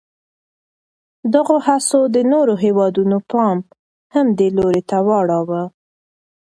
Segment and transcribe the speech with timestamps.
[1.33, 3.57] دغو هڅو د نورو هېوادونو پام
[4.13, 5.63] هم دې لوري ته واړاوه.